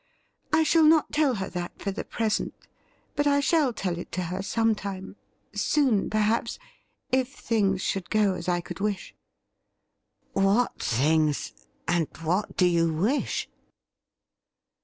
[0.51, 2.55] I shall not tell her that for the present,
[3.15, 5.15] but I shall tell it to her some time—
[5.53, 6.57] soon, perhaps,
[7.11, 9.13] if things should go as I could wish.''
[10.33, 11.53] What things,
[11.87, 13.47] and what do you wish